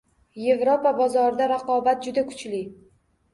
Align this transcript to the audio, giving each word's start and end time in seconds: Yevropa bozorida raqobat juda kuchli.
Yevropa 0.43 0.93
bozorida 0.99 1.49
raqobat 1.51 2.09
juda 2.09 2.25
kuchli. 2.33 2.65